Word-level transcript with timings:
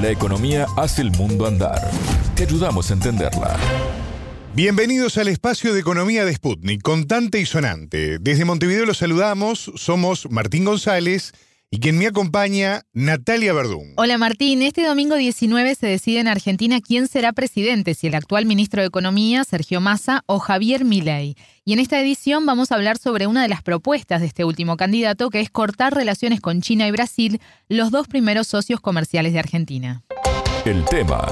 La 0.00 0.10
economía 0.10 0.66
hace 0.76 1.02
el 1.02 1.10
mundo 1.10 1.44
andar. 1.44 1.90
Te 2.36 2.44
ayudamos 2.44 2.88
a 2.88 2.94
entenderla. 2.94 3.56
Bienvenidos 4.54 5.18
al 5.18 5.26
espacio 5.26 5.74
de 5.74 5.80
economía 5.80 6.24
de 6.24 6.34
Sputnik, 6.34 6.82
contante 6.82 7.40
y 7.40 7.46
sonante. 7.46 8.20
Desde 8.20 8.44
Montevideo 8.44 8.86
los 8.86 8.98
saludamos, 8.98 9.72
somos 9.74 10.30
Martín 10.30 10.64
González 10.64 11.32
y 11.70 11.80
quien 11.80 11.98
me 11.98 12.06
acompaña, 12.06 12.82
Natalia 12.94 13.52
Verdún. 13.52 13.92
Hola 13.96 14.16
Martín, 14.16 14.62
este 14.62 14.86
domingo 14.86 15.16
19 15.16 15.74
se 15.74 15.86
decide 15.86 16.20
en 16.20 16.28
Argentina 16.28 16.80
quién 16.80 17.08
será 17.08 17.32
presidente, 17.32 17.94
si 17.94 18.06
el 18.06 18.14
actual 18.14 18.46
ministro 18.46 18.80
de 18.80 18.88
Economía, 18.88 19.44
Sergio 19.44 19.80
Massa, 19.80 20.22
o 20.26 20.38
Javier 20.38 20.84
Milei. 20.84 21.36
Y 21.64 21.74
en 21.74 21.78
esta 21.78 22.00
edición 22.00 22.46
vamos 22.46 22.72
a 22.72 22.76
hablar 22.76 22.96
sobre 22.96 23.26
una 23.26 23.42
de 23.42 23.48
las 23.48 23.62
propuestas 23.62 24.22
de 24.22 24.28
este 24.28 24.44
último 24.44 24.76
candidato, 24.78 25.28
que 25.28 25.40
es 25.40 25.50
cortar 25.50 25.94
relaciones 25.94 26.40
con 26.40 26.62
China 26.62 26.88
y 26.88 26.90
Brasil, 26.90 27.40
los 27.68 27.90
dos 27.90 28.08
primeros 28.08 28.46
socios 28.46 28.80
comerciales 28.80 29.34
de 29.34 29.38
Argentina. 29.40 30.02
El 30.64 30.84
tema 30.86 31.26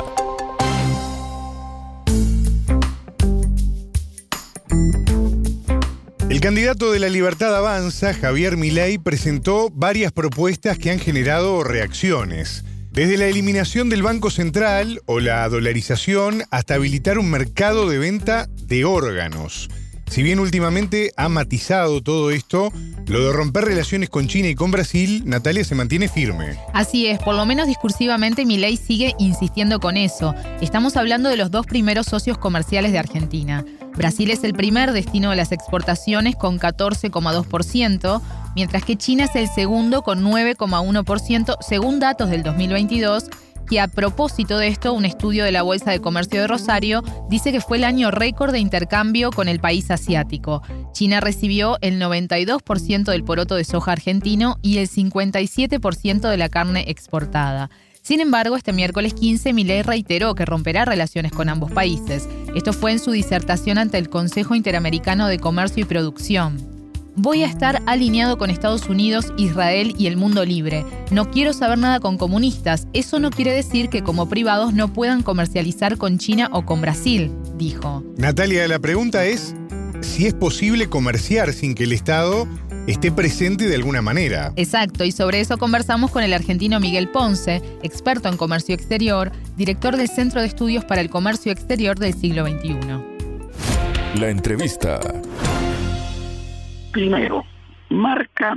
candidato 6.46 6.92
de 6.92 7.00
la 7.00 7.08
Libertad 7.08 7.56
Avanza, 7.56 8.14
Javier 8.14 8.56
Milei, 8.56 8.98
presentó 8.98 9.68
varias 9.68 10.12
propuestas 10.12 10.78
que 10.78 10.92
han 10.92 11.00
generado 11.00 11.64
reacciones. 11.64 12.62
Desde 12.92 13.16
la 13.16 13.26
eliminación 13.26 13.88
del 13.88 14.04
Banco 14.04 14.30
Central 14.30 15.02
o 15.06 15.18
la 15.18 15.48
dolarización 15.48 16.44
hasta 16.52 16.74
habilitar 16.74 17.18
un 17.18 17.32
mercado 17.32 17.88
de 17.88 17.98
venta 17.98 18.48
de 18.62 18.84
órganos. 18.84 19.68
Si 20.16 20.22
bien 20.22 20.40
últimamente 20.40 21.12
ha 21.18 21.28
matizado 21.28 22.00
todo 22.00 22.30
esto, 22.30 22.72
lo 23.06 23.26
de 23.26 23.32
romper 23.34 23.66
relaciones 23.66 24.08
con 24.08 24.28
China 24.28 24.48
y 24.48 24.54
con 24.54 24.70
Brasil, 24.70 25.24
Natalia 25.26 25.62
se 25.62 25.74
mantiene 25.74 26.08
firme. 26.08 26.56
Así 26.72 27.06
es, 27.06 27.18
por 27.18 27.34
lo 27.34 27.44
menos 27.44 27.66
discursivamente 27.66 28.46
Milei 28.46 28.78
sigue 28.78 29.14
insistiendo 29.18 29.78
con 29.78 29.98
eso. 29.98 30.34
Estamos 30.62 30.96
hablando 30.96 31.28
de 31.28 31.36
los 31.36 31.50
dos 31.50 31.66
primeros 31.66 32.06
socios 32.06 32.38
comerciales 32.38 32.92
de 32.92 32.98
Argentina. 32.98 33.62
Brasil 33.94 34.30
es 34.30 34.42
el 34.42 34.54
primer 34.54 34.92
destino 34.92 35.28
de 35.28 35.36
las 35.36 35.52
exportaciones 35.52 36.34
con 36.34 36.58
14,2%, 36.58 38.22
mientras 38.54 38.84
que 38.84 38.96
China 38.96 39.24
es 39.24 39.36
el 39.36 39.48
segundo 39.48 40.00
con 40.00 40.24
9,1% 40.24 41.58
según 41.60 42.00
datos 42.00 42.30
del 42.30 42.42
2022 42.42 43.28
que 43.66 43.80
a 43.80 43.88
propósito 43.88 44.58
de 44.58 44.68
esto, 44.68 44.92
un 44.92 45.04
estudio 45.04 45.44
de 45.44 45.52
la 45.52 45.62
Bolsa 45.62 45.90
de 45.90 46.00
Comercio 46.00 46.40
de 46.40 46.46
Rosario 46.46 47.02
dice 47.28 47.52
que 47.52 47.60
fue 47.60 47.76
el 47.78 47.84
año 47.84 48.10
récord 48.10 48.52
de 48.52 48.60
intercambio 48.60 49.30
con 49.30 49.48
el 49.48 49.60
país 49.60 49.90
asiático. 49.90 50.62
China 50.92 51.20
recibió 51.20 51.78
el 51.80 52.00
92% 52.00 53.04
del 53.04 53.24
poroto 53.24 53.56
de 53.56 53.64
soja 53.64 53.92
argentino 53.92 54.58
y 54.62 54.78
el 54.78 54.88
57% 54.88 56.30
de 56.30 56.36
la 56.36 56.48
carne 56.48 56.84
exportada. 56.88 57.70
Sin 58.02 58.20
embargo, 58.20 58.56
este 58.56 58.72
miércoles 58.72 59.14
15 59.14 59.52
Milei 59.52 59.82
reiteró 59.82 60.36
que 60.36 60.44
romperá 60.44 60.84
relaciones 60.84 61.32
con 61.32 61.48
ambos 61.48 61.72
países. 61.72 62.28
Esto 62.54 62.72
fue 62.72 62.92
en 62.92 63.00
su 63.00 63.10
disertación 63.10 63.78
ante 63.78 63.98
el 63.98 64.08
Consejo 64.08 64.54
Interamericano 64.54 65.26
de 65.26 65.40
Comercio 65.40 65.82
y 65.82 65.86
Producción. 65.86 66.75
Voy 67.18 67.42
a 67.44 67.46
estar 67.46 67.82
alineado 67.86 68.36
con 68.36 68.50
Estados 68.50 68.90
Unidos, 68.90 69.32
Israel 69.38 69.94
y 69.96 70.06
el 70.06 70.18
mundo 70.18 70.44
libre. 70.44 70.84
No 71.10 71.30
quiero 71.30 71.54
saber 71.54 71.78
nada 71.78 71.98
con 71.98 72.18
comunistas. 72.18 72.86
Eso 72.92 73.18
no 73.18 73.30
quiere 73.30 73.54
decir 73.54 73.88
que 73.88 74.02
como 74.02 74.28
privados 74.28 74.74
no 74.74 74.92
puedan 74.92 75.22
comercializar 75.22 75.96
con 75.96 76.18
China 76.18 76.50
o 76.52 76.66
con 76.66 76.82
Brasil, 76.82 77.32
dijo. 77.56 78.04
Natalia, 78.18 78.68
la 78.68 78.78
pregunta 78.80 79.24
es 79.24 79.54
si 80.02 80.26
es 80.26 80.34
posible 80.34 80.90
comerciar 80.90 81.54
sin 81.54 81.74
que 81.74 81.84
el 81.84 81.92
Estado 81.92 82.46
esté 82.86 83.10
presente 83.10 83.66
de 83.66 83.76
alguna 83.76 84.02
manera. 84.02 84.52
Exacto, 84.56 85.02
y 85.02 85.10
sobre 85.10 85.40
eso 85.40 85.56
conversamos 85.56 86.10
con 86.10 86.22
el 86.22 86.34
argentino 86.34 86.80
Miguel 86.80 87.08
Ponce, 87.08 87.62
experto 87.82 88.28
en 88.28 88.36
comercio 88.36 88.74
exterior, 88.74 89.32
director 89.56 89.96
del 89.96 90.08
Centro 90.08 90.42
de 90.42 90.48
Estudios 90.48 90.84
para 90.84 91.00
el 91.00 91.08
Comercio 91.08 91.50
Exterior 91.50 91.98
del 91.98 92.12
siglo 92.12 92.46
XXI. 92.46 92.76
La 94.20 94.28
entrevista. 94.28 95.00
Primero, 96.96 97.44
marca 97.90 98.56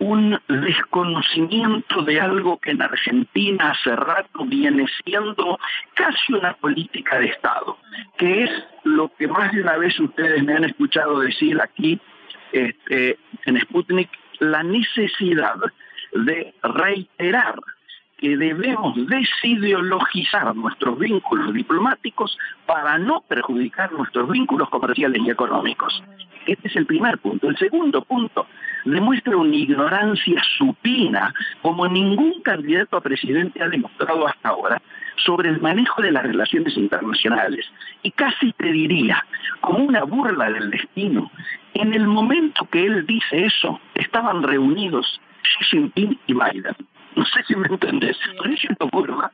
un 0.00 0.36
desconocimiento 0.48 2.02
de 2.02 2.20
algo 2.20 2.58
que 2.58 2.72
en 2.72 2.82
Argentina 2.82 3.70
hace 3.70 3.94
rato 3.94 4.44
viene 4.44 4.86
siendo 5.04 5.56
casi 5.94 6.32
una 6.32 6.54
política 6.54 7.20
de 7.20 7.26
Estado, 7.26 7.78
que 8.18 8.42
es 8.42 8.50
lo 8.82 9.14
que 9.16 9.28
más 9.28 9.52
de 9.52 9.62
una 9.62 9.76
vez 9.76 10.00
ustedes 10.00 10.42
me 10.42 10.54
han 10.54 10.64
escuchado 10.64 11.20
decir 11.20 11.60
aquí 11.62 12.00
este, 12.50 13.20
en 13.44 13.60
Sputnik 13.60 14.10
la 14.40 14.64
necesidad 14.64 15.54
de 16.12 16.54
reiterar 16.64 17.54
que 18.18 18.36
debemos 18.36 18.96
desideologizar 19.06 20.56
nuestros 20.56 20.98
vínculos 20.98 21.54
diplomáticos 21.54 22.36
para 22.66 22.98
no 22.98 23.20
perjudicar 23.28 23.92
nuestros 23.92 24.28
vínculos 24.28 24.70
comerciales 24.70 25.22
y 25.24 25.30
económicos. 25.30 26.02
Este 26.46 26.68
es 26.68 26.76
el 26.76 26.86
primer 26.86 27.18
punto. 27.18 27.48
El 27.48 27.56
segundo 27.56 28.02
punto 28.02 28.46
demuestra 28.84 29.36
una 29.36 29.54
ignorancia 29.54 30.42
supina, 30.56 31.34
como 31.62 31.88
ningún 31.88 32.40
candidato 32.42 32.96
a 32.96 33.00
presidente 33.00 33.62
ha 33.62 33.68
demostrado 33.68 34.26
hasta 34.26 34.50
ahora, 34.50 34.80
sobre 35.16 35.48
el 35.48 35.60
manejo 35.60 36.02
de 36.02 36.12
las 36.12 36.22
relaciones 36.22 36.76
internacionales. 36.76 37.66
Y 38.02 38.10
casi 38.12 38.52
te 38.52 38.70
diría, 38.70 39.24
como 39.60 39.78
una 39.80 40.04
burla 40.04 40.50
del 40.50 40.70
destino, 40.70 41.30
en 41.74 41.92
el 41.94 42.06
momento 42.06 42.68
que 42.70 42.86
él 42.86 43.06
dice 43.06 43.46
eso, 43.46 43.80
estaban 43.94 44.42
reunidos 44.42 45.20
Xi 45.42 45.64
Jinping 45.70 46.18
y 46.26 46.32
Biden. 46.32 46.76
No 47.16 47.24
sé 47.24 47.42
si 47.46 47.56
me 47.56 47.66
entendés, 47.66 48.16
pero 48.38 49.30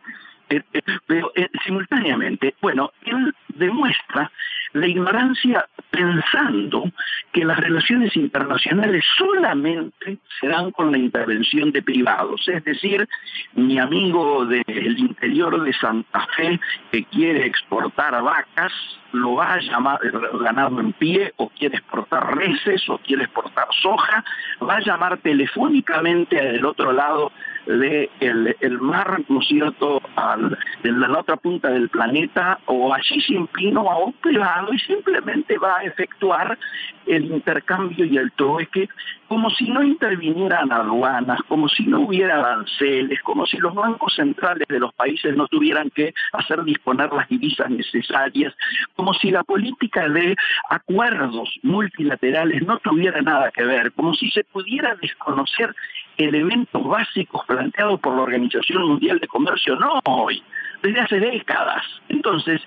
eh, 0.49 0.63
eh, 0.75 0.83
pero 1.07 1.33
eh, 1.35 1.49
simultáneamente, 1.65 2.55
bueno, 2.61 2.93
él 3.05 3.35
demuestra 3.49 4.31
la 4.73 4.87
ignorancia 4.87 5.67
pensando 5.91 6.85
que 7.33 7.45
las 7.45 7.59
relaciones 7.59 8.17
internacionales 8.17 9.05
solamente 9.17 10.19
se 10.41 10.49
dan 10.49 10.71
con 10.71 10.91
la 10.91 10.99
intervención 10.99 11.71
de 11.71 11.83
privados. 11.83 12.49
Es 12.49 12.65
decir, 12.65 13.07
mi 13.55 13.79
amigo 13.79 14.47
del 14.47 14.99
interior 14.99 15.63
de 15.63 15.73
Santa 15.75 16.27
Fe 16.37 16.59
que 16.91 17.05
quiere 17.05 17.47
exportar 17.47 18.23
vacas, 18.23 18.73
lo 19.13 19.35
va 19.35 19.55
a 19.55 19.61
llamar 19.61 20.01
ganado 20.41 20.81
en 20.81 20.93
pie 20.95 21.33
o 21.37 21.51
quiere 21.51 21.77
exportar 21.77 22.35
reses 22.35 22.89
o 22.89 22.99
quiere 22.99 23.25
exportar 23.25 23.67
soja, 23.83 24.25
va 24.67 24.77
a 24.77 24.81
llamar 24.81 25.19
telefónicamente 25.19 26.37
del 26.37 26.65
otro 26.65 26.93
lado 26.93 27.31
de 27.67 28.11
el, 28.21 28.81
mar, 28.81 29.21
¿no 29.29 29.41
es 29.41 29.49
cierto?, 29.49 30.01
al, 30.17 30.59
de 30.83 30.93
la 30.93 31.19
otra 31.19 31.37
punta 31.37 31.69
del 31.69 31.89
planeta 31.89 32.59
o 32.67 32.93
allí 32.93 33.21
sin 33.21 33.47
pino 33.49 33.89
a 33.91 33.99
un 33.99 34.13
privado 34.15 34.62
y 34.73 34.79
simplemente 34.79 35.59
va 35.59 35.79
a 35.79 35.85
efectuar 35.85 36.59
el 37.07 37.25
intercambio 37.25 38.05
y 38.05 38.17
el 38.17 38.31
trueque 38.33 38.89
como 39.29 39.49
si 39.49 39.65
no 39.71 39.83
intervinieran 39.83 40.71
aduanas, 40.71 41.41
como 41.49 41.67
si 41.67 41.85
no 41.87 42.01
hubiera 42.01 42.39
aranceles, 42.39 43.19
como 43.23 43.47
si 43.47 43.57
los 43.57 43.75
bancos 43.75 44.15
centrales 44.15 44.69
de 44.69 44.79
los 44.79 44.93
países 44.93 45.35
no 45.35 45.49
tuvieran 45.49 45.89
que 45.91 46.13
hacer 46.35 46.63
disponer 46.65 47.11
las 47.13 47.27
divisas 47.29 47.71
necesarias, 47.71 48.55
como 48.95 49.15
si 49.15 49.31
la 49.31 49.43
política 49.43 50.07
de 50.09 50.37
acuerdos 50.69 51.49
multilaterales 51.63 52.63
no 52.67 52.79
tuviera 52.81 53.23
nada 53.23 53.51
que 53.51 53.65
ver, 53.65 53.93
como 53.93 54.13
si 54.13 54.31
se 54.31 54.45
pudiera 54.45 54.95
desconocer 54.97 55.75
elementos 56.19 56.85
básicos 56.85 57.43
planteados 57.47 58.01
por 58.01 58.15
la 58.15 58.23
Organización 58.23 58.87
Mundial 58.87 59.19
de 59.19 59.29
Comercio, 59.29 59.77
no 59.77 60.01
hoy, 60.05 60.43
desde 60.83 61.01
hace 61.01 61.21
décadas. 61.21 61.83
Entonces, 62.11 62.61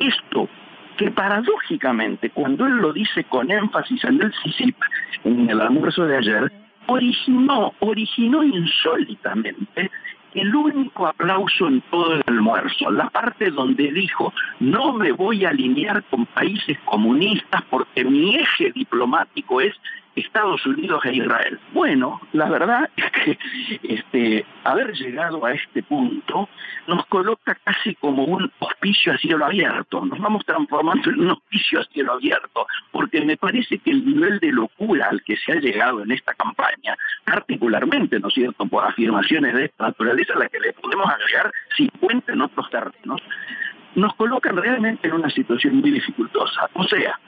esto 0.00 0.48
que 0.98 1.10
paradójicamente, 1.12 2.28
cuando 2.30 2.66
él 2.66 2.76
lo 2.76 2.92
dice 2.92 3.24
con 3.24 3.50
énfasis 3.50 4.02
en 4.04 4.20
el 4.20 4.34
CICIP, 4.42 4.76
en 5.24 5.48
el 5.48 5.60
almuerzo 5.60 6.04
de 6.04 6.16
ayer, 6.18 6.52
originó, 6.86 7.72
originó 7.78 8.42
insólitamente 8.42 9.90
el 10.34 10.54
único 10.54 11.06
aplauso 11.06 11.68
en 11.68 11.80
todo 11.82 12.14
el 12.14 12.22
almuerzo, 12.26 12.90
la 12.90 13.08
parte 13.10 13.50
donde 13.50 13.92
dijo, 13.92 14.32
no 14.60 14.92
me 14.92 15.12
voy 15.12 15.44
a 15.44 15.50
alinear 15.50 16.02
con 16.10 16.26
países 16.26 16.76
comunistas 16.84 17.62
porque 17.70 18.04
mi 18.04 18.34
eje 18.34 18.72
diplomático 18.72 19.60
es 19.60 19.74
Estados 20.20 20.64
Unidos 20.66 21.04
e 21.04 21.14
Israel. 21.14 21.58
Bueno, 21.72 22.20
la 22.32 22.48
verdad 22.48 22.88
es 22.96 23.10
que 23.10 23.38
este, 23.82 24.46
haber 24.64 24.92
llegado 24.94 25.44
a 25.44 25.52
este 25.52 25.82
punto 25.82 26.48
nos 26.86 27.04
coloca 27.06 27.54
casi 27.64 27.94
como 27.96 28.24
un 28.24 28.50
hospicio 28.58 29.12
a 29.12 29.18
cielo 29.18 29.44
abierto, 29.44 30.04
nos 30.04 30.18
vamos 30.18 30.44
transformando 30.44 31.10
en 31.10 31.20
un 31.20 31.30
hospicio 31.30 31.80
a 31.80 31.84
cielo 31.84 32.12
abierto, 32.14 32.66
porque 32.90 33.20
me 33.22 33.36
parece 33.36 33.78
que 33.78 33.90
el 33.90 34.04
nivel 34.04 34.38
de 34.40 34.52
locura 34.52 35.08
al 35.10 35.22
que 35.22 35.36
se 35.36 35.52
ha 35.52 35.56
llegado 35.56 36.02
en 36.02 36.12
esta 36.12 36.34
campaña, 36.34 36.96
particularmente, 37.24 38.18
¿no 38.20 38.28
es 38.28 38.34
cierto?, 38.34 38.66
por 38.66 38.84
afirmaciones 38.84 39.54
de 39.54 39.66
esta 39.66 39.88
naturaleza 39.88 40.34
a 40.34 40.38
la 40.38 40.48
que 40.48 40.60
le 40.60 40.72
podemos 40.72 41.08
agregar 41.08 41.52
50 41.76 42.32
en 42.32 42.40
otros 42.42 42.70
términos, 42.70 43.20
nos 43.94 44.14
colocan 44.14 44.56
realmente 44.56 45.08
en 45.08 45.14
una 45.14 45.30
situación 45.30 45.76
muy 45.76 45.90
dificultosa. 45.90 46.70
O 46.74 46.84
sea, 46.84 47.18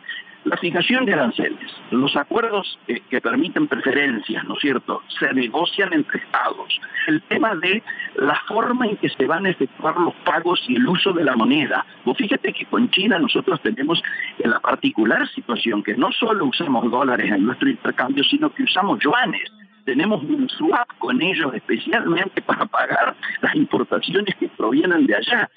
La 0.45 0.57
fijación 0.57 1.05
de 1.05 1.13
aranceles, 1.13 1.71
los 1.91 2.17
acuerdos 2.17 2.79
eh, 2.89 3.03
que 3.11 3.21
permiten 3.21 3.69
preferencias, 3.69 4.43
¿no 4.45 4.55
es 4.55 4.61
cierto?, 4.61 5.03
se 5.19 5.33
negocian 5.35 5.93
entre 5.93 6.19
estados. 6.19 6.81
El 7.07 7.21
tema 7.23 7.55
de 7.57 7.83
la 8.17 8.35
forma 8.49 8.87
en 8.87 8.97
que 8.97 9.11
se 9.11 9.27
van 9.27 9.45
a 9.45 9.51
efectuar 9.51 9.99
los 9.99 10.15
pagos 10.25 10.63
y 10.67 10.77
el 10.77 10.89
uso 10.89 11.13
de 11.13 11.25
la 11.25 11.37
moneda. 11.37 11.85
Vos 12.05 12.17
fíjate 12.17 12.53
que 12.55 12.65
con 12.67 12.91
China 12.91 13.19
nosotros 13.19 13.61
tenemos 13.63 14.03
la 14.39 14.61
particular 14.61 15.29
situación 15.29 15.83
que 15.83 15.95
no 15.95 16.11
solo 16.13 16.47
usamos 16.47 16.91
dólares 16.91 17.31
en 17.31 17.45
nuestro 17.45 17.69
intercambio, 17.69 18.25
sino 18.25 18.51
que 18.53 18.63
usamos 18.63 18.99
yuanes 19.01 19.51
tenemos 19.85 20.23
un 20.23 20.49
swap 20.49 20.89
con 20.99 21.21
ellos 21.21 21.53
especialmente 21.55 22.43
para 22.43 22.67
pagar 22.67 23.17
las 23.41 23.55
importaciones 23.55 24.35
que 24.37 24.50
provienen 24.61 25.07
de 25.07 25.17
allá. 25.17 25.51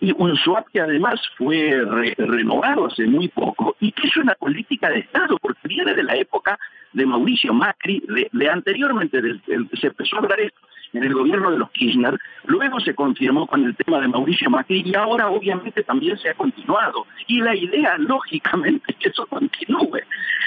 Y 0.00 0.12
un 0.16 0.34
swap 0.36 0.66
que 0.72 0.80
además 0.80 1.20
fue 1.36 1.84
renovado 2.16 2.86
hace 2.86 3.06
muy 3.06 3.28
poco 3.28 3.76
y 3.80 3.92
que 3.92 4.08
es 4.08 4.16
una 4.16 4.34
política 4.34 4.88
de 4.88 5.00
Estado, 5.00 5.36
porque 5.38 5.68
viene 5.68 5.92
de 5.94 6.02
la 6.02 6.16
época 6.16 6.58
de 6.94 7.04
Mauricio 7.04 7.52
Macri, 7.52 8.02
de, 8.32 8.50
anteriormente 8.50 9.20
se 9.46 9.86
empezó 9.86 10.16
a 10.16 10.20
hablar 10.20 10.40
esto 10.40 10.60
en 10.94 11.04
el 11.04 11.12
gobierno 11.12 11.50
de 11.50 11.58
los 11.58 11.70
Kirchner, 11.72 12.18
luego 12.46 12.80
se 12.80 12.94
confirmó 12.94 13.46
con 13.46 13.64
el 13.64 13.76
tema 13.76 14.00
de 14.00 14.08
Mauricio 14.08 14.48
Macri 14.48 14.82
y 14.86 14.94
ahora 14.94 15.28
obviamente 15.28 15.82
también 15.82 16.16
se 16.16 16.30
ha 16.30 16.34
continuado. 16.34 17.06
Y 17.26 17.42
la 17.42 17.54
idea, 17.54 17.98
lógicamente, 17.98 18.84
es 18.92 18.96
que 18.96 19.08
eso 19.10 19.26
continúe. 19.26 19.98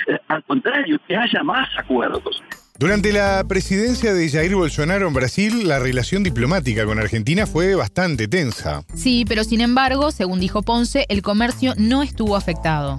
Eh, 0.08 0.18
al 0.28 0.44
contrario, 0.44 1.00
que 1.08 1.16
haya 1.16 1.44
más 1.44 1.70
acuerdos. 1.78 2.42
Durante 2.80 3.12
la 3.12 3.44
presidencia 3.46 4.14
de 4.14 4.30
Jair 4.30 4.56
Bolsonaro 4.56 5.10
en 5.10 5.14
Brasil, 5.14 5.68
la 5.68 5.80
relación 5.80 6.24
diplomática 6.24 6.86
con 6.86 6.98
Argentina 6.98 7.46
fue 7.46 7.76
bastante 7.76 8.30
tensa. 8.30 8.84
Sí, 8.94 9.26
pero 9.28 9.44
sin 9.44 9.60
embargo, 9.60 10.12
según 10.12 10.40
dijo 10.40 10.62
Ponce, 10.62 11.06
el 11.10 11.22
comercio 11.22 11.74
no 11.78 12.04
estuvo 12.04 12.38
afectado. 12.38 12.98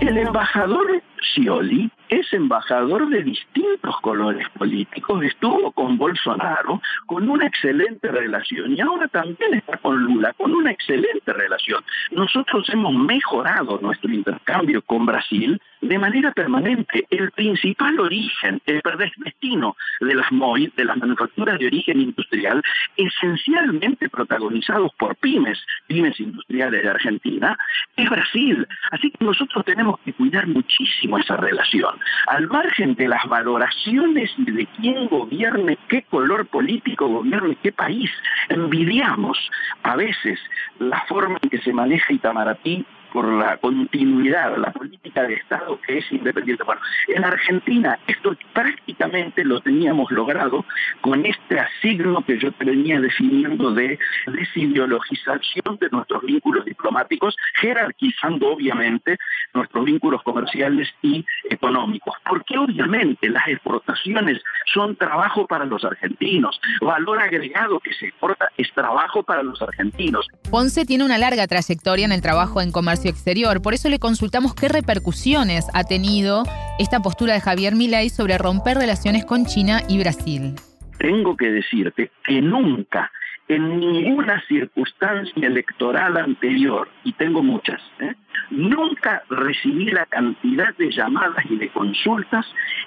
El 0.00 0.16
embajador 0.16 1.02
Scioli 1.34 1.90
es 2.08 2.32
embajador 2.32 3.08
de 3.08 3.22
distintos 3.22 4.00
colores 4.00 4.48
políticos, 4.50 5.22
estuvo 5.24 5.72
con 5.72 5.98
Bolsonaro 5.98 6.80
con 7.06 7.28
una 7.28 7.46
excelente 7.46 8.08
relación 8.08 8.76
y 8.76 8.80
ahora 8.80 9.08
también 9.08 9.54
está 9.54 9.76
con 9.78 9.98
Lula 9.98 10.32
con 10.34 10.52
una 10.52 10.70
excelente 10.70 11.32
relación. 11.32 11.82
Nosotros 12.10 12.68
hemos 12.70 12.94
mejorado 12.94 13.78
nuestro 13.82 14.12
intercambio 14.12 14.82
con 14.82 15.06
Brasil 15.06 15.60
de 15.80 15.98
manera 15.98 16.32
permanente. 16.32 17.06
El 17.10 17.30
principal 17.32 17.98
origen, 18.00 18.60
el 18.66 18.80
destino 19.18 19.76
de 20.00 20.14
las 20.14 20.30
MOI, 20.32 20.72
de 20.76 20.84
las 20.84 20.96
manufacturas 20.96 21.58
de 21.58 21.66
origen 21.66 22.00
industrial, 22.00 22.62
esencialmente 22.96 24.08
protagonizados 24.08 24.92
por 24.94 25.16
pymes, 25.16 25.58
pymes 25.86 26.18
industriales 26.20 26.82
de 26.82 26.88
Argentina, 26.88 27.58
es 27.96 28.08
Brasil. 28.08 28.66
Así 28.90 29.10
que 29.10 29.24
nosotros 29.24 29.64
tenemos 29.64 29.98
que 30.00 30.12
cuidar 30.12 30.46
muchísimo 30.46 31.18
esa 31.18 31.36
relación 31.36 31.95
al 32.26 32.48
margen 32.48 32.94
de 32.94 33.08
las 33.08 33.24
valoraciones 33.26 34.30
de 34.36 34.66
quién 34.76 35.06
gobierne, 35.08 35.78
qué 35.88 36.02
color 36.02 36.46
político 36.46 37.08
gobierne 37.08 37.56
qué 37.62 37.72
país, 37.72 38.10
envidiamos 38.48 39.38
a 39.82 39.96
veces 39.96 40.38
la 40.78 41.00
forma 41.02 41.38
en 41.42 41.50
que 41.50 41.58
se 41.58 41.72
maneja 41.72 42.12
Itamaraty 42.12 42.84
por 43.16 43.32
la 43.32 43.56
continuidad, 43.56 44.58
la 44.58 44.70
política 44.72 45.22
de 45.22 45.36
Estado 45.36 45.80
que 45.86 45.96
es 45.96 46.12
independiente. 46.12 46.62
Bueno, 46.64 46.82
en 47.08 47.24
Argentina 47.24 47.98
esto 48.06 48.36
prácticamente 48.52 49.42
lo 49.42 49.62
teníamos 49.62 50.10
logrado 50.10 50.66
con 51.00 51.24
este 51.24 51.58
asigno 51.58 52.22
que 52.26 52.38
yo 52.38 52.50
venía 52.58 53.00
definiendo 53.00 53.72
de 53.72 53.98
desideologización 54.26 55.78
de 55.80 55.88
nuestros 55.92 56.24
vínculos 56.24 56.66
diplomáticos, 56.66 57.34
jerarquizando 57.54 58.50
obviamente 58.50 59.16
nuestros 59.54 59.86
vínculos 59.86 60.22
comerciales 60.22 60.86
y 61.00 61.24
económicos, 61.48 62.16
porque 62.28 62.58
obviamente 62.58 63.30
las 63.30 63.48
exportaciones 63.48 64.42
son 64.74 64.94
trabajo 64.94 65.46
para 65.46 65.64
los 65.64 65.82
argentinos, 65.86 66.60
valor 66.82 67.22
agregado 67.22 67.80
que 67.80 67.94
se 67.94 68.08
exporta 68.08 68.50
es 68.58 68.70
trabajo 68.74 69.22
para 69.22 69.42
los 69.42 69.62
argentinos. 69.62 70.26
Ponce 70.50 70.84
tiene 70.84 71.04
una 71.04 71.16
larga 71.16 71.46
trayectoria 71.46 72.04
en 72.04 72.12
el 72.12 72.20
trabajo 72.20 72.60
en 72.60 72.72
comercio 72.72 73.05
exterior. 73.08 73.62
Por 73.62 73.74
eso 73.74 73.88
le 73.88 73.98
consultamos 73.98 74.54
qué 74.54 74.68
repercusiones 74.68 75.66
ha 75.74 75.84
tenido 75.84 76.44
esta 76.78 77.00
postura 77.00 77.34
de 77.34 77.40
Javier 77.40 77.74
Milei 77.74 78.10
sobre 78.10 78.38
romper 78.38 78.76
relaciones 78.76 79.24
con 79.24 79.46
China 79.46 79.82
y 79.88 79.98
Brasil. 79.98 80.54
Tengo 80.98 81.36
que 81.36 81.50
decirte 81.50 82.10
que 82.24 82.40
nunca, 82.40 83.10
en 83.48 83.78
ninguna 83.78 84.42
circunstancia 84.48 85.46
electoral 85.46 86.16
anterior, 86.16 86.88
y 87.04 87.12
tengo 87.12 87.42
muchas, 87.42 87.80
¿eh? 88.00 88.14
nunca 88.50 89.22
recibí 89.28 89.90
la 89.90 90.06
cantidad 90.06 90.74
de 90.76 90.90
llamadas 90.90 91.44
y 91.48 91.56
de 91.56 91.68
consultas 91.70 92.46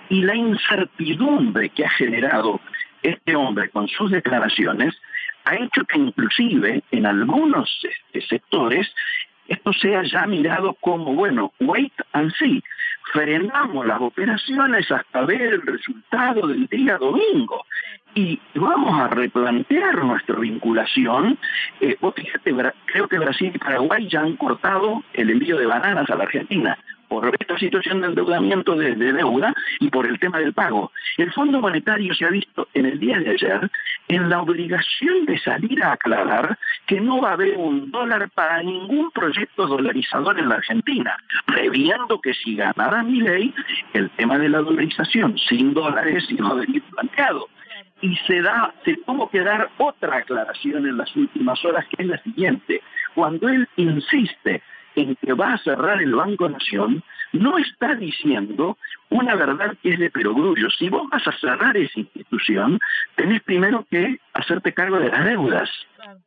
y 0.10 0.22
la 0.22 0.36
incertidumbre 0.36 1.70
que 1.70 1.86
ha 1.86 1.90
generado 1.90 2.60
este 3.04 3.36
hombre 3.36 3.70
con 3.70 3.88
sus 3.88 4.12
declaraciones 4.12 4.96
ha 5.46 5.56
hecho 5.56 5.84
que 5.86 5.98
inclusive 5.98 6.84
en 6.92 7.06
algunos 7.06 7.70
este, 7.84 8.28
sectores 8.28 8.88
esto 9.50 9.74
sea 9.74 10.04
ya 10.04 10.26
mirado 10.26 10.76
como, 10.80 11.14
bueno, 11.14 11.52
wait 11.60 11.94
and 12.14 12.32
see. 12.36 12.64
Frenamos 13.12 13.88
las 13.88 14.00
operaciones 14.00 14.90
hasta 14.92 15.22
ver 15.26 15.42
el 15.42 15.62
resultado 15.64 16.48
del 16.48 16.68
día 16.68 16.98
domingo 16.98 17.66
y 18.14 18.40
vamos 18.56 19.00
a 19.00 19.08
replantear 19.08 20.04
nuestra 20.04 20.38
vinculación. 20.38 21.38
Eh, 21.82 21.98
fíjate, 22.16 22.56
creo 22.86 23.08
que 23.08 23.20
Brasil 23.20 23.52
y 23.54 23.58
Paraguay 23.58 24.08
ya 24.08 24.22
han 24.22 24.36
cortado 24.36 25.04
el 25.14 25.32
envío 25.32 25.58
de 25.58 25.66
bananas 25.66 26.10
a 26.10 26.16
la 26.16 26.24
Argentina 26.24 26.78
por 27.10 27.36
esta 27.40 27.58
situación 27.58 28.02
de 28.02 28.08
endeudamiento 28.08 28.76
de, 28.76 28.96
deuda 28.96 29.54
y 29.80 29.90
por 29.90 30.06
el 30.06 30.20
tema 30.20 30.40
del 30.40 30.54
pago. 30.54 30.92
El 31.18 31.32
Fondo 31.34 31.60
Monetario 31.60 32.14
se 32.14 32.26
ha 32.26 32.30
visto 32.30 32.68
en 32.74 32.86
el 32.86 33.00
día 33.00 33.20
de 33.20 33.32
ayer 33.32 33.70
en 34.08 34.30
la 34.30 34.42
obligación 34.42 35.26
de 35.26 35.40
salir 35.40 35.84
a 35.84 35.94
aclarar 35.94 36.58
que 36.90 37.00
no 37.00 37.22
va 37.22 37.30
a 37.30 37.34
haber 37.34 37.56
un 37.56 37.92
dólar 37.92 38.32
para 38.32 38.64
ningún 38.64 39.12
proyecto 39.12 39.68
dolarizador 39.68 40.40
en 40.40 40.50
la 40.50 40.56
Argentina, 40.56 41.16
previendo 41.46 42.20
que 42.20 42.34
si 42.34 42.56
ganara 42.56 43.04
mi 43.04 43.22
ley, 43.22 43.54
el 43.94 44.10
tema 44.10 44.40
de 44.40 44.50
la 44.50 44.58
dolarización 44.58 45.38
sin 45.38 45.76
dólares 45.76 46.26
iba 46.32 46.50
a 46.50 46.56
venir 46.56 46.82
planteado 46.90 47.48
y 48.02 48.16
se 48.26 48.42
da, 48.42 48.74
se 48.84 48.96
tuvo 49.06 49.30
que 49.30 49.42
dar 49.42 49.70
otra 49.78 50.18
aclaración 50.18 50.88
en 50.88 50.98
las 50.98 51.16
últimas 51.16 51.64
horas, 51.64 51.86
que 51.90 52.02
es 52.02 52.10
la 52.10 52.18
siguiente. 52.24 52.82
Cuando 53.14 53.50
él 53.50 53.68
insiste 53.76 54.64
en 54.96 55.16
que 55.18 55.34
va 55.34 55.54
a 55.54 55.58
cerrar 55.60 56.02
el 56.02 56.16
Banco 56.16 56.50
Nación, 56.50 57.04
no 57.34 57.58
está 57.58 57.96
diciendo 57.96 58.78
una 59.10 59.36
verdad 59.36 59.76
que 59.82 59.94
es 59.94 60.00
de 60.00 60.10
perogrullo. 60.10 60.70
Si 60.72 60.90
vos 60.90 61.10
vas 61.10 61.28
a 61.28 61.32
cerrar 61.34 61.76
esa 61.78 62.00
institución, 62.00 62.80
tenés 63.16 63.42
primero 63.44 63.86
que 63.90 64.20
hacerte 64.34 64.74
cargo 64.74 65.00
de 65.00 65.10
las 65.10 65.26
deudas, 65.26 65.70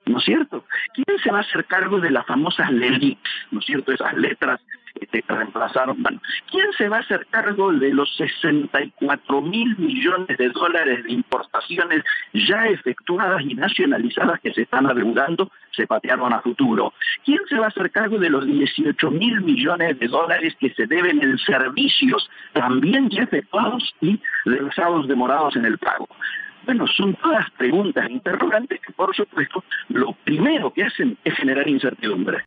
¿no 0.07 0.19
es 0.19 0.25
cierto? 0.25 0.65
¿Quién 0.95 1.19
se 1.19 1.31
va 1.31 1.39
a 1.39 1.43
hacer 1.43 1.65
cargo 1.67 2.01
de 2.01 2.11
las 2.11 2.27
famosas 2.27 2.71
LELIX, 2.71 3.21
¿no 3.51 3.61
es 3.61 3.67
cierto? 3.67 3.93
Esas 3.93 4.15
letras 4.15 4.61
que 4.95 5.25
reemplazaron. 5.27 6.03
Bueno, 6.03 6.21
¿quién 6.51 6.67
se 6.77 6.89
va 6.89 6.99
a 6.99 7.01
hacer 7.01 7.27
cargo 7.31 7.73
de 7.73 7.93
los 7.93 8.15
64 8.17 9.43
mil 9.43 9.77
millones 9.79 10.39
de 10.39 10.49
dólares 10.51 11.05
de 11.05 11.13
importaciones 11.13 12.03
ya 12.33 12.67
efectuadas 12.67 13.43
y 13.43 13.55
nacionalizadas 13.55 14.41
que 14.41 14.53
se 14.53 14.63
están 14.63 14.87
adeudando, 14.87 15.51
se 15.71 15.87
patearon 15.87 16.33
a 16.33 16.41
futuro? 16.41 16.93
¿Quién 17.25 17.41
se 17.49 17.59
va 17.59 17.67
a 17.67 17.69
hacer 17.69 17.91
cargo 17.91 18.19
de 18.19 18.31
los 18.31 18.47
18 18.47 19.11
mil 19.11 19.41
millones 19.43 19.99
de 19.99 20.09
dólares 20.09 20.55
que 20.59 20.73
se 20.75 20.87
deben 20.87 21.23
en 21.23 21.39
servicios 21.39 22.29
también 22.53 23.09
ya 23.11 23.23
efectuados 23.23 23.95
y 24.01 24.21
realizados 24.45 25.09
demorados 25.09 25.57
en 25.57 25.67
el 25.67 25.79
pago? 25.79 26.09
Bueno, 26.65 26.87
son 26.87 27.15
todas 27.17 27.51
preguntas 27.53 28.09
interrogantes 28.09 28.81
que, 28.81 28.93
por 28.93 29.15
supuesto, 29.17 29.65
lo 29.89 30.13
primero 30.25 30.73
que 30.73 30.85
hacen 30.85 31.19
es 31.25 31.35
generar 31.35 31.69
incertidumbre. 31.69 32.45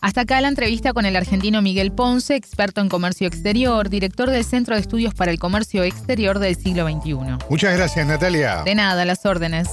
Hasta 0.00 0.22
acá 0.22 0.40
la 0.40 0.48
entrevista 0.48 0.94
con 0.94 1.04
el 1.04 1.14
argentino 1.14 1.60
Miguel 1.60 1.92
Ponce, 1.92 2.34
experto 2.34 2.80
en 2.80 2.88
comercio 2.88 3.26
exterior, 3.26 3.90
director 3.90 4.30
del 4.30 4.44
Centro 4.44 4.74
de 4.74 4.80
Estudios 4.80 5.12
para 5.12 5.30
el 5.30 5.38
Comercio 5.38 5.84
Exterior 5.84 6.38
del 6.38 6.56
siglo 6.56 6.88
XXI. 6.88 7.14
Muchas 7.50 7.76
gracias, 7.76 8.06
Natalia. 8.06 8.62
De 8.64 8.74
nada, 8.74 9.04
las 9.04 9.26
órdenes. 9.26 9.68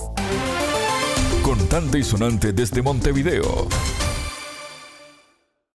Contante 1.43 2.00
y 2.00 2.03
sonante 2.03 2.51
desde 2.51 2.81
Montevideo. 2.81 3.69